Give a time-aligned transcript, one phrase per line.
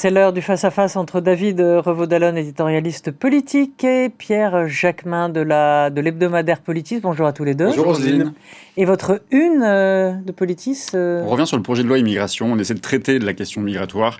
[0.00, 6.00] C'est l'heure du face-à-face entre David Revaudalon, éditorialiste politique, et Pierre Jacquemin de la de
[6.00, 7.00] l'hebdomadaire Politis.
[7.00, 7.66] Bonjour à tous les deux.
[7.66, 8.32] Bonjour Roselyne.
[8.78, 12.50] Et votre une euh, de Politis euh, On revient sur le projet de loi immigration.
[12.50, 14.18] On essaie de traiter de la question migratoire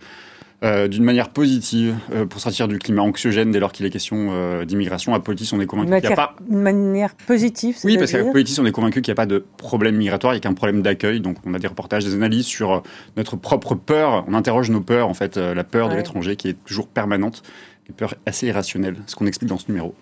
[0.63, 4.29] euh, d'une manière positive euh, pour sortir du climat anxiogène dès lors qu'il est question
[4.31, 5.15] euh, d'immigration.
[5.15, 6.37] À Politis, on est convaincu qu'il n'y a pas.
[6.51, 9.43] Une manière positive Oui, parce qu'à Politis, on est convaincu qu'il n'y a pas de
[9.57, 11.21] problème migratoire, il n'y a qu'un problème d'accueil.
[11.21, 12.83] Donc, on a des reportages, des analyses sur
[13.17, 14.25] notre propre peur.
[14.29, 15.95] On interroge nos peurs, en fait, la peur ouais.
[15.95, 17.43] de l'étranger qui est toujours permanente,
[17.89, 19.95] une peur assez irrationnelle, ce qu'on explique dans ce numéro.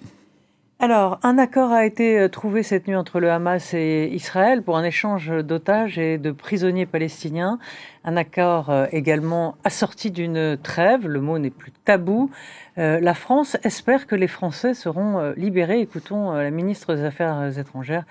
[0.81, 4.77] Alors, un accord a été euh, trouvé cette nuit entre le Hamas et Israël pour
[4.77, 7.59] un échange d'otages et de prisonniers palestiniens.
[8.05, 12.31] Un accord euh, également assorti d'une trêve, le mot n'est plus tabou.
[12.79, 15.81] Euh, la France espère que les Français seront libérés.
[15.81, 18.05] Écoutons la ministre des Affaires étrangères,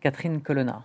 [0.00, 0.82] Catherine Colonna.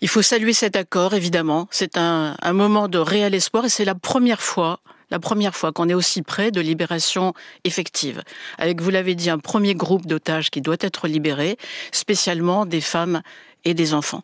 [0.00, 1.66] Il faut saluer cet accord, évidemment.
[1.72, 4.78] C'est un, un moment de réel espoir et c'est la première fois
[5.10, 8.22] la première fois qu'on est aussi près de libération effective.
[8.58, 11.56] Avec, vous l'avez dit, un premier groupe d'otages qui doit être libéré,
[11.92, 13.22] spécialement des femmes
[13.64, 14.22] et des enfants.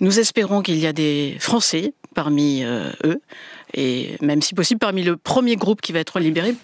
[0.00, 3.20] Nous espérons qu'il y a des Français parmi euh, eux,
[3.74, 6.54] et même si possible parmi le premier groupe qui va être libéré,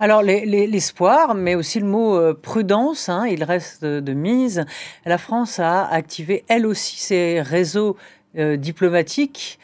[0.00, 4.64] alors l'espoir, mais aussi le mot euh, prudence, hein, il reste de, mise.
[5.06, 7.96] La France a activé elle aussi ses réseaux
[8.36, 9.58] euh, diplomatiques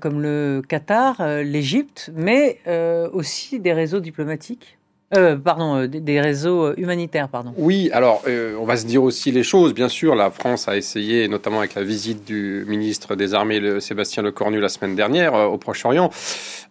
[0.00, 4.78] comme le Qatar, euh, l'Égypte, mais euh, aussi des réseaux diplomatiques
[5.14, 7.54] euh, pardon, des réseaux humanitaires, pardon.
[7.56, 9.72] Oui, alors euh, on va se dire aussi les choses.
[9.72, 13.78] Bien sûr, la France a essayé, notamment avec la visite du ministre des Armées, le
[13.78, 16.10] Sébastien Lecornu, la semaine dernière euh, au Proche-Orient,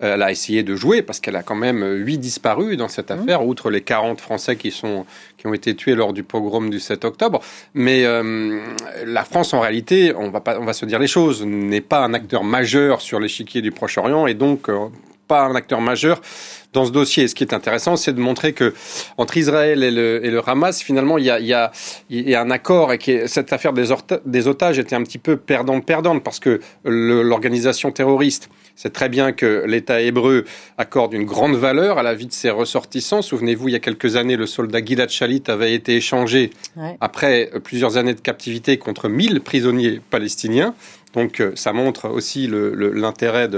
[0.02, 3.42] elle a essayé de jouer parce qu'elle a quand même huit disparus dans cette affaire,
[3.42, 3.48] mmh.
[3.48, 5.06] outre les 40 Français qui sont
[5.38, 7.40] qui ont été tués lors du pogrom du 7 octobre.
[7.74, 8.04] Mais
[9.06, 12.04] la France, en réalité, on va pas, on va se dire les choses, n'est pas
[12.04, 14.70] un acteur majeur sur l'échiquier du Proche-Orient et donc
[15.28, 16.22] pas un acteur majeur
[16.74, 17.28] dans ce dossier.
[17.28, 18.74] Ce qui est intéressant, c'est de montrer que
[19.18, 21.72] entre Israël et le, et le Hamas, finalement, il y, a, il, y a,
[22.10, 23.88] il y a un accord et que cette affaire des,
[24.26, 29.64] des otages était un petit peu perdante-perdante parce que l'organisation terroriste c'est très bien que
[29.66, 30.46] l'État hébreu
[30.78, 33.22] accorde une grande valeur à la vie de ses ressortissants.
[33.22, 36.98] Souvenez-vous, il y a quelques années, le soldat Gilad Shalit avait été échangé ouais.
[37.00, 40.76] après plusieurs années de captivité contre 1000 prisonniers palestiniens.
[41.16, 43.50] Donc euh, ça montre aussi l'intérêt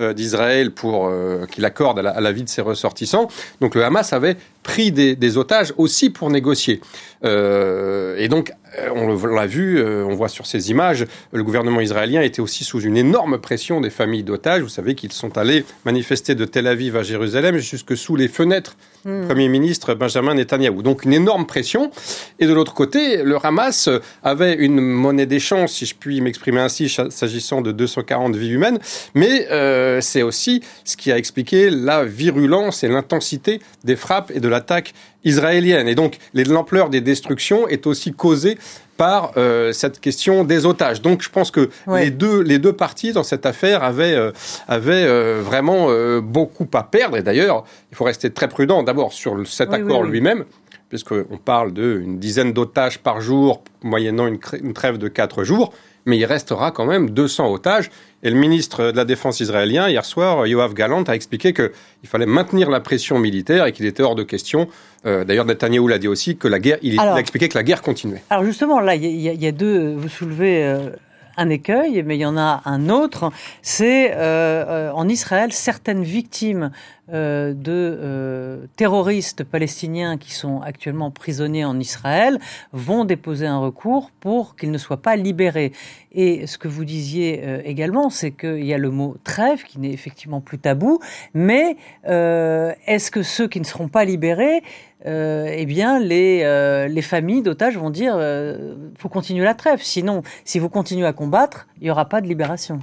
[0.00, 3.28] euh, d'Israël pour euh, qu'il accorde à la, vie de ses ressortissants.
[3.60, 6.80] Donc le Hamas avait pris des, des otages aussi pour négocier.
[7.24, 8.52] Et donc,
[8.94, 12.96] on l'a vu, on voit sur ces images, le gouvernement israélien était aussi sous une
[12.96, 14.62] énorme pression des familles d'otages.
[14.62, 18.76] Vous savez qu'ils sont allés manifester de Tel Aviv à Jérusalem jusque sous les fenêtres
[19.04, 19.26] mmh.
[19.26, 20.82] Premier ministre Benjamin Netanyahou.
[20.82, 21.90] Donc une énorme pression.
[22.38, 23.88] Et de l'autre côté, le Hamas
[24.22, 28.78] avait une monnaie d'échange, si je puis m'exprimer ainsi, s'agissant de 240 vies humaines.
[29.14, 34.40] Mais euh, c'est aussi ce qui a expliqué la virulence et l'intensité des frappes et
[34.40, 35.88] de l'attaque israélienne.
[35.88, 38.57] Et donc l'ampleur des destructions est aussi causée
[38.98, 41.00] par euh, cette question des otages.
[41.00, 42.04] Donc je pense que ouais.
[42.04, 44.32] les, deux, les deux parties dans cette affaire avaient, euh,
[44.66, 45.88] avaient euh, vraiment
[46.20, 47.16] beaucoup à perdre.
[47.16, 50.44] Et d'ailleurs, il faut rester très prudent d'abord sur cet oui, accord oui, lui-même,
[50.88, 55.72] puisqu'on parle d'une dizaine d'otages par jour, moyennant une, une trêve de quatre jours
[56.08, 57.90] mais il restera quand même 200 otages.
[58.24, 61.70] Et le ministre de la Défense israélien, hier soir, Yoav Galant, a expliqué qu'il
[62.04, 64.68] fallait maintenir la pression militaire et qu'il était hors de question.
[65.06, 66.78] Euh, D'ailleurs, Netanyahou l'a dit aussi que la guerre.
[66.82, 68.22] Il, alors, il, a expliqué que la guerre continuait.
[68.30, 69.94] Alors justement, là, il y, y, a deux.
[69.94, 70.64] Vous soulevez.
[70.64, 70.90] Euh
[71.38, 73.30] un écueil, mais il y en a un autre,
[73.62, 76.70] c'est euh, en Israël certaines victimes
[77.10, 82.38] euh, de euh, terroristes palestiniens qui sont actuellement prisonniers en Israël
[82.72, 85.72] vont déposer un recours pour qu'ils ne soient pas libérés.
[86.12, 89.78] Et ce que vous disiez euh, également, c'est qu'il y a le mot trêve qui
[89.78, 91.00] n'est effectivement plus tabou,
[91.32, 91.76] mais
[92.08, 94.62] euh, est-ce que ceux qui ne seront pas libérés
[95.06, 99.80] euh, eh bien, les, euh, les familles d'otages vont dire euh, faut continuer la trêve.
[99.82, 102.80] Sinon, si vous continuez à combattre, il n'y aura pas de libération.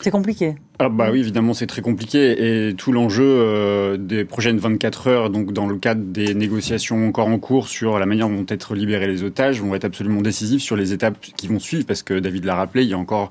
[0.00, 0.56] C'est compliqué.
[0.82, 2.68] Ah bah oui, évidemment, c'est très compliqué.
[2.68, 7.28] Et tout l'enjeu euh, des prochaines 24 heures, donc dans le cadre des négociations encore
[7.28, 10.62] en cours sur la manière dont vont être libérés les otages, vont être absolument décisifs
[10.62, 13.28] sur les étapes qui vont suivre, parce que David l'a rappelé, il y a encore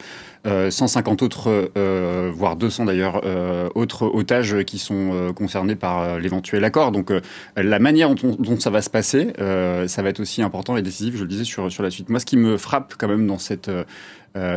[0.48, 6.18] euh, 150 autres, euh, voire 200 d'ailleurs, euh, autres otages qui sont euh, concernés par
[6.18, 6.92] l'éventuel accord.
[6.94, 7.12] Donc
[7.58, 11.16] la manière dont, dont, ça va se passer, ça va être aussi important et décisif,
[11.16, 12.10] je le disais, sur, sur la suite.
[12.10, 13.70] Moi, ce qui me frappe quand même dans cette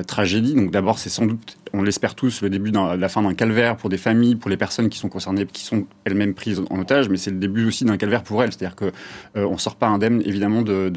[0.06, 0.55] tragédie.
[0.55, 3.76] Donc d'abord, c'est sans doute, on l'espère tous, le début de la fin d'un calvaire
[3.76, 7.08] pour des familles, pour les personnes qui sont concernées, qui sont elles-mêmes prises en otage,
[7.08, 8.52] mais c'est le début aussi d'un calvaire pour elles.
[8.52, 8.93] C'est-à-dire que
[9.34, 10.88] on sort pas indemne, évidemment, d'un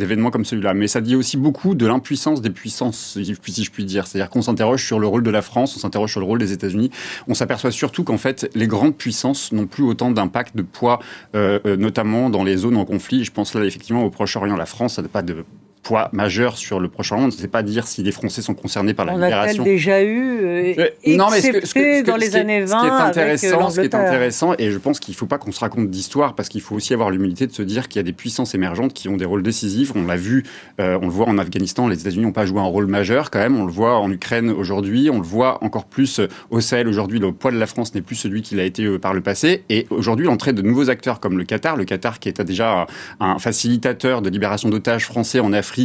[0.00, 0.74] événement comme celui-là.
[0.74, 4.06] Mais ça dit aussi beaucoup de l'impuissance des puissances, si je puis dire.
[4.06, 6.52] C'est-à-dire qu'on s'interroge sur le rôle de la France, on s'interroge sur le rôle des
[6.52, 6.90] États-Unis.
[7.28, 11.00] On s'aperçoit surtout qu'en fait, les grandes puissances n'ont plus autant d'impact, de poids,
[11.34, 13.24] euh, euh, notamment dans les zones en conflit.
[13.24, 14.56] Je pense là effectivement au Proche-Orient.
[14.56, 15.44] La France n'a pas de
[15.86, 17.24] poids majeur sur le Proche-Orient.
[17.24, 19.62] On ne sait pas dire si les Français sont concernés par la on libération.
[19.62, 22.86] On a déjà eu, euh, non, mais ce que, dans les années 20 ce qui
[22.86, 25.60] est intéressant, ce qui est intéressant, et je pense qu'il ne faut pas qu'on se
[25.60, 28.12] raconte d'histoire, parce qu'il faut aussi avoir l'humilité de se dire qu'il y a des
[28.12, 29.92] puissances émergentes qui ont des rôles décisifs.
[29.94, 30.42] On l'a vu,
[30.80, 33.38] euh, on le voit en Afghanistan, les États-Unis n'ont pas joué un rôle majeur quand
[33.38, 33.56] même.
[33.56, 37.20] On le voit en Ukraine aujourd'hui, on le voit encore plus euh, au Sahel aujourd'hui.
[37.20, 39.62] Le poids de la France n'est plus celui qu'il a été euh, par le passé.
[39.68, 42.86] Et aujourd'hui, l'entrée de nouveaux acteurs comme le Qatar, le Qatar qui est déjà
[43.20, 45.75] un facilitateur de libération d'otages français en Afrique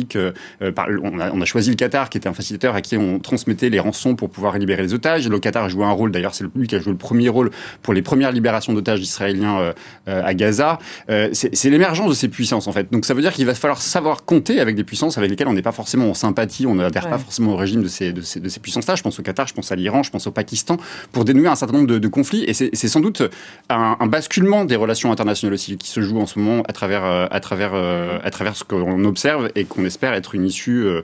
[0.62, 4.16] on, a, choisi le Qatar, qui était un facilitateur à qui on transmettait les rançons
[4.16, 5.28] pour pouvoir libérer les otages.
[5.28, 7.52] Le Qatar a joué un rôle, d'ailleurs, c'est lui qui a joué le premier rôle
[7.82, 9.74] pour les premières libérations d'otages israéliens euh,
[10.08, 10.80] euh, à Gaza.
[11.10, 12.92] Euh, c'est l'émergence de ces puissances, en fait.
[12.92, 15.54] Donc ça veut dire qu'il va falloir savoir compter avec des puissances avec lesquelles on
[15.54, 18.40] n'est pas forcément en sympathie, on n'adhère pas forcément au régime de ces, de ces,
[18.40, 18.96] de ces puissances-là.
[18.96, 20.78] Je pense au Qatar, je pense à l'Iran, je pense au Pakistan,
[21.12, 22.44] pour dénouer un certain nombre de, conflits.
[22.46, 23.24] Et c'est sans doute
[23.70, 27.40] un, basculement des relations internationales aussi qui se joue en ce moment à travers, à
[27.40, 31.02] travers, à travers ce qu'on observe et qu'on espère être une issue euh,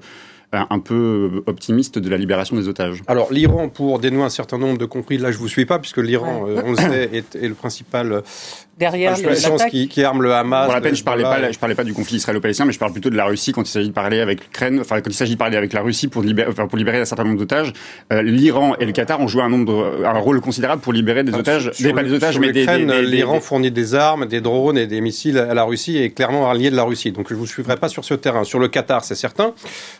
[0.53, 3.03] un peu optimiste de la libération des otages.
[3.07, 5.97] Alors l'Iran, pour dénouer un certain nombre de conflits, là je vous suis pas, puisque
[5.97, 8.23] l'Iran, euh, on le sait, est, est, le principal
[8.77, 10.65] derrière puissance qui, qui, arme le Hamas.
[10.65, 12.91] Pour la peine, je parlais pas, je parlais pas du conflit israélo-palestinien, mais je parle
[12.91, 15.33] plutôt de la Russie quand il s'agit de parler avec l'Ukraine, enfin quand il s'agit
[15.33, 17.73] de parler avec la Russie pour libérer, enfin, pour libérer un certain nombre d'otages.
[18.13, 21.33] Euh, L'Iran et le Qatar ont joué un nombre, un rôle considérable pour libérer des
[21.33, 22.65] otages, des, pas des otages, mais des.
[23.01, 26.49] L'Iran fournit des armes, des drones et des missiles à la Russie et est clairement
[26.49, 27.11] allié de la Russie.
[27.11, 28.43] Donc je vous suivrai pas sur ce terrain.
[28.43, 29.53] Sur le Qatar, c'est certain.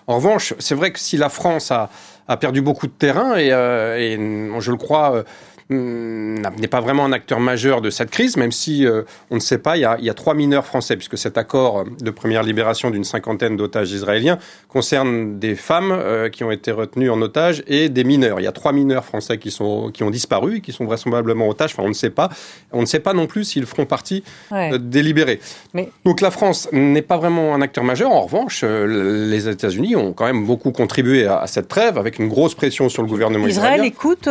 [0.07, 1.89] En revanche, c'est vrai que si la France a
[2.27, 4.17] a perdu beaucoup de terrain et, euh, et
[4.59, 5.23] je le crois, euh,
[5.69, 9.57] n'est pas vraiment un acteur majeur de cette crise, même si euh, on ne sait
[9.57, 12.43] pas, il y, a, il y, a, trois mineurs français, puisque cet accord de première
[12.43, 17.63] libération d'une cinquantaine d'otages israéliens concerne des femmes euh, qui ont été retenues en otage
[17.67, 18.39] et des mineurs.
[18.39, 21.49] Il y a trois mineurs français qui, sont, qui ont disparu et qui sont vraisemblablement
[21.49, 22.29] otages, enfin on ne sait pas.
[22.71, 24.23] On ne sait pas non plus s'ils feront partie
[24.53, 25.39] euh, des libérés.
[25.73, 25.89] Mais...
[26.05, 30.25] Donc la France n'est pas vraiment un acteur majeur, en revanche, les États-Unis ont quand
[30.25, 33.83] même beaucoup contribué à, cette trêve, avec une grosse pression sur le gouvernement israélien.
[33.83, 34.27] Israël écoute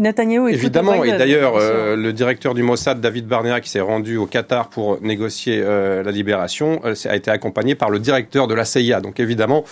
[0.00, 4.26] Netanyahou écoute et d'ailleurs, euh, le directeur du Mossad, David Barnea, qui s'est rendu au
[4.26, 8.64] Qatar pour négocier euh, la libération, euh, a été accompagné par le directeur de la
[8.64, 9.00] CIA.
[9.00, 9.64] Donc évidemment,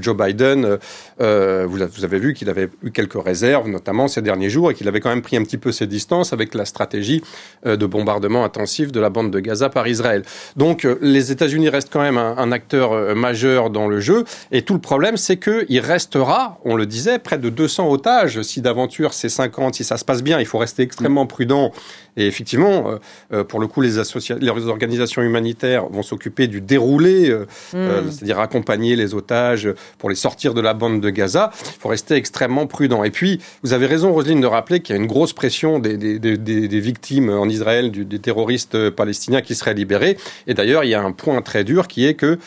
[0.00, 0.78] Joe Biden,
[1.18, 5.00] vous, avez vu qu'il avait eu quelques réserves, notamment ces derniers jours, et qu'il avait
[5.00, 7.22] quand même pris un petit peu ses distances avec la stratégie
[7.64, 10.22] de bombardement intensif de la bande de Gaza par Israël.
[10.56, 14.74] Donc les États-Unis restent quand même un, un, acteur majeur dans le jeu, et tout
[14.74, 19.28] le problème, c'est qu'il restera, on le disait, près de 200 otages si d'aventure c'est
[19.28, 21.72] 50, si ça se passe bien il faut rester extrêmement prudent.
[22.16, 22.98] Et effectivement, euh,
[23.32, 23.96] euh, pour le coup, les,
[24.40, 27.44] les organisations humanitaires vont s'occuper du déroulé, euh,
[27.74, 28.10] mm.
[28.10, 31.50] c'est-à-dire accompagner les otages pour les sortir de la bande de Gaza.
[31.54, 33.04] Il faut rester extrêmement prudent.
[33.04, 35.96] Et puis, vous avez raison, Roselyne, de rappeler qu'il y a une grosse pression des,
[35.98, 40.16] des, des, des victimes en Israël, du, des terroristes palestiniens qui seraient libérés.
[40.46, 42.38] Et d'ailleurs, il y a un point très dur qui est que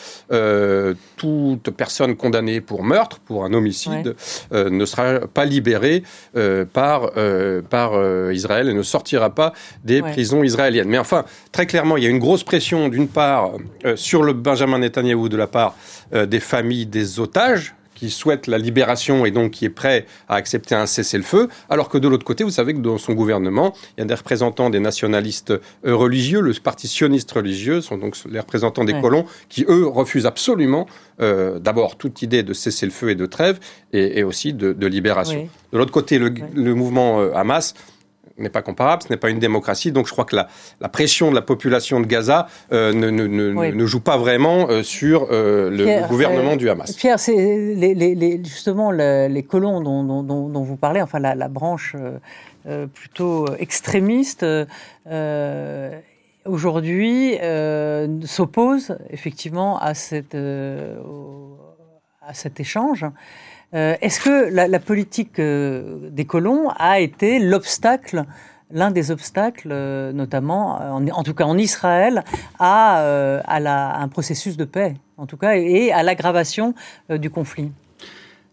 [1.15, 4.15] toute personne condamnée pour meurtre, pour un homicide,
[4.51, 6.03] ne sera pas libérée
[6.73, 7.11] par,
[7.69, 9.53] par euh, Israël et ne sortira pas
[9.83, 10.89] des prisons israéliennes.
[10.89, 13.51] Mais enfin, très clairement, il y a une grosse pression, d'une part,
[13.85, 15.75] euh, sur le Benjamin Netanyahou de la part
[16.13, 20.35] euh, des familles des otages, qui souhaitent la libération et donc qui est prêt à
[20.35, 24.01] accepter un cessez-le-feu, alors que de l'autre côté, vous savez que dans son gouvernement, il
[24.01, 25.53] y a des représentants des nationalistes
[25.83, 30.87] religieux, le parti sioniste religieux, sont donc les représentants des colons, qui eux refusent absolument
[31.19, 33.59] d'abord toute idée de cessez-le-feu et de trêve,
[33.91, 35.49] et, aussi de, libération.
[35.73, 37.73] De l'autre côté, le mouvement Hamas
[38.39, 39.91] n'est pas comparable, ce n'est pas une démocratie.
[39.91, 40.47] Donc je crois que la,
[40.81, 44.69] la pression de la population de Gaza euh, ne, ne, ne, ne, joue pas vraiment
[44.69, 46.93] euh, sur euh, le, gouvernement du Hamas.
[46.93, 51.47] Pierre, c'est les, les, justement les colons dont, dont, dont, vous parlez, enfin la, la
[51.47, 51.95] branche
[52.93, 54.45] plutôt extrémiste,
[56.45, 57.37] aujourd'hui
[58.25, 60.35] s'oppose effectivement à, cette,
[62.33, 63.05] cet échange.
[63.75, 68.25] Euh, est-ce que la, politique euh, des colons a été l'obstacle
[68.71, 72.23] l'un des obstacles, euh, notamment, en, tout cas en Israël,
[72.59, 73.01] à,
[73.99, 76.75] un processus de paix, en tout cas, et à l'aggravation
[77.09, 77.71] du conflit?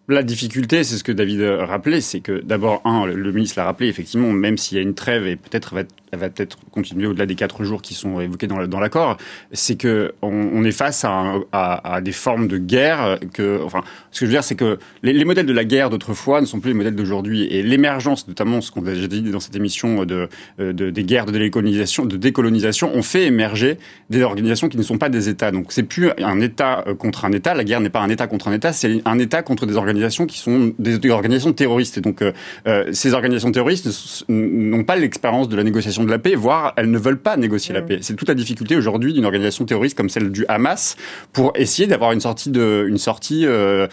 [0.09, 4.33] La difficulté, c'est ce que David rappelait, c'est que d'abord, le ministre l'a rappelé, effectivement,
[4.33, 5.83] même s'il y a une trêve et peut-être va
[6.13, 9.17] elle va peut-être continuer au-delà des quatre jours qui sont évoqués dans, l'accord,
[9.53, 14.31] c'est que on, est face à, des formes de guerre que, enfin, ce que je
[14.31, 16.95] veux dire, c'est que les, modèles de la guerre d'autrefois ne sont plus les modèles
[16.95, 21.05] d'aujourd'hui, et l'émergence, notamment ce qu'on a déjà dit dans cette émission de, de des
[21.05, 23.79] guerres de décolonisation, de décolonisation, ont fait émerger
[24.11, 25.51] des organisations qui ne sont pas des États.
[25.51, 27.55] Donc c'est plus un État euh, contre un État.
[27.55, 30.27] La guerre n'est pas un État contre un État, c'est un État contre des organisations
[30.27, 31.99] qui sont des, organisations terroristes.
[31.99, 32.33] Et donc euh,
[32.67, 33.89] euh, ces organisations terroristes
[34.29, 37.75] n'ont pas l'expérience de la négociation de la paix, voire elles ne veulent pas négocier
[37.75, 37.99] la paix.
[38.03, 40.97] C'est toute la difficulté aujourd'hui d'une organisation terroriste comme celle du Hamas
[41.33, 43.89] pour essayer d'avoir une sortie de, une sortie vers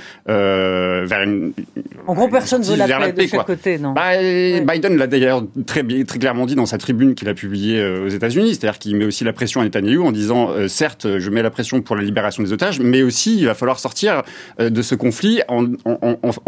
[1.23, 1.53] une.
[2.07, 3.93] En gros, personne ne veut la paix, de chaque côté, non?
[3.93, 8.09] Bah, Biden l'a d'ailleurs très, très clairement dit dans sa tribune qu'il a publiée aux
[8.09, 11.49] États-Unis, c'est-à-dire qu'il met aussi la pression à Netanyahu en disant certes, je mets la
[11.49, 14.23] pression pour la libération des otages, mais aussi il va falloir sortir
[14.59, 15.65] euh, de ce conflit en,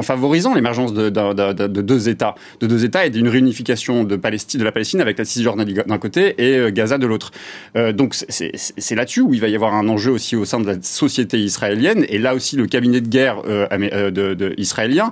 [0.01, 4.71] favorisant l'émergence de, deux États, de deux États et d'une réunification de, Palestine, de la
[4.71, 7.31] Palestine avec la Cisjordanie d'un côté et euh, Gaza de l'autre.
[7.75, 10.67] Euh, donc c'est là-dessus où il va y avoir un enjeu aussi au sein de
[10.67, 15.11] la société israélienne et là aussi le cabinet de guerre de, israélien,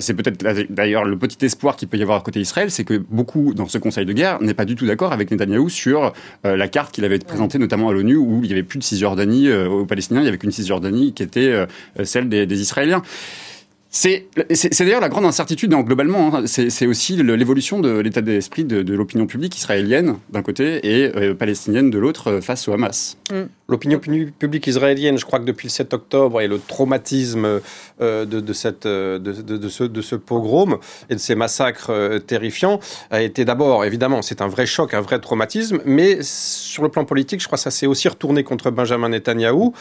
[0.00, 3.02] c'est peut-être d'ailleurs le petit espoir qu'il peut y avoir à côté d'Israël, c'est que
[3.10, 6.12] beaucoup dans ce Conseil de guerre n'est pas du tout d'accord avec Netanyahou sur
[6.44, 9.52] la carte qu'il avait présentée notamment à l'ONU où il n'y avait plus de Cisjordanie
[9.52, 11.52] aux Palestiniens, il y avait qu'une Cisjordanie qui était
[12.00, 13.02] euh, celle des, des Israéliens.
[13.94, 14.24] C'est
[14.80, 16.34] d'ailleurs la grande incertitude hein, globalement.
[16.34, 16.44] Hein.
[16.46, 21.34] c'est aussi l'évolution de l'état d'esprit de, de l'opinion publique israélienne d'un côté et euh,
[21.34, 23.18] palestinienne de l'autre euh, face au Hamas.
[23.30, 23.42] Mm.
[23.68, 27.60] L'opinion publique israélienne, je crois que depuis le 7 octobre et le traumatisme
[28.00, 30.78] euh, de, cette, de, ce, de ce pogrom
[31.10, 32.80] et de ces massacres terrifiants
[33.10, 37.04] a été d'abord, évidemment, c'est un vrai choc, un vrai traumatisme, mais sur le plan
[37.04, 39.72] politique, je crois que ça s'est aussi retourné contre Benjamin Netanyahou.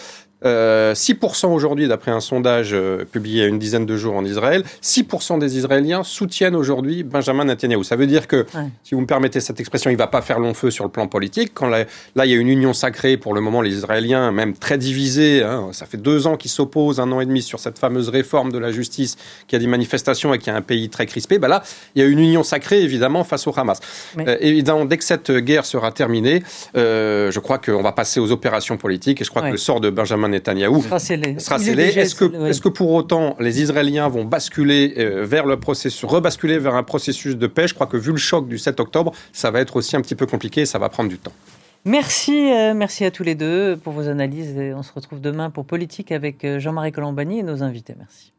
[0.43, 2.75] 6% aujourd'hui, d'après un sondage
[3.11, 7.03] publié il y a une dizaine de jours en Israël, 6% des Israéliens soutiennent aujourd'hui
[7.03, 7.83] Benjamin Netanyahu.
[7.83, 8.45] Ça veut dire que,
[8.83, 10.89] si vous me permettez cette expression, il ne va pas faire long feu sur le
[10.89, 11.51] plan politique.
[11.53, 14.77] Quand là, il y a une union sacrée, pour le moment, les Israéliens, même très
[14.77, 18.09] divisés, hein, ça fait deux ans qu'ils s'opposent, un an et demi, sur cette fameuse
[18.09, 19.17] réforme de la justice
[19.47, 21.39] qui a des manifestations et qui a un pays très crispé.
[21.39, 21.63] Ben là,
[21.95, 23.79] il y a une union sacrée, évidemment, face au Hamas.
[24.17, 26.43] Euh, évidemment, dès que cette guerre sera terminée,
[26.75, 29.81] euh, je crois qu'on va passer aux opérations politiques et je crois que le sort
[29.81, 31.35] de Benjamin Netanyahou sera scellé.
[31.37, 36.57] Est-ce que, est-ce que pour autant les Israéliens vont basculer euh, vers le processus, rebasculer
[36.57, 37.67] vers un processus de paix?
[37.67, 40.15] Je crois que vu le choc du 7 octobre, ça va être aussi un petit
[40.15, 41.33] peu compliqué et ça va prendre du temps.
[41.83, 44.55] Merci, euh, merci à tous les deux pour vos analyses.
[44.57, 47.95] Et on se retrouve demain pour Politique avec euh, Jean-Marie Colombani et nos invités.
[47.97, 48.31] Merci.